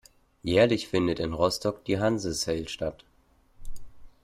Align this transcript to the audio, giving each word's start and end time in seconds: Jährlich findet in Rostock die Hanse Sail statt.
Jährlich 0.41 0.87
findet 0.87 1.19
in 1.19 1.31
Rostock 1.31 1.85
die 1.85 1.99
Hanse 1.99 2.33
Sail 2.33 2.67
statt. 2.67 3.03